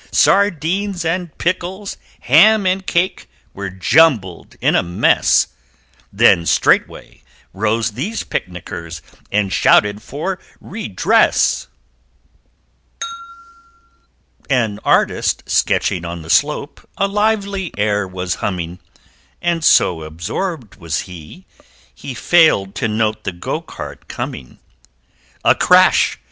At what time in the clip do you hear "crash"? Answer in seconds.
25.53-26.17